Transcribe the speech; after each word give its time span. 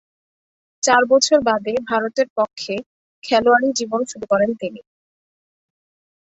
চার 0.83 1.01
বছর 1.11 1.37
বাদে 1.47 1.73
ভারতের 1.89 2.27
পক্ষে 2.37 2.75
খেলোয়াড়ী 3.23 3.69
জীবন 3.79 4.01
শুরু 4.11 4.25
করেন 4.31 4.51
তিনি। 4.61 4.81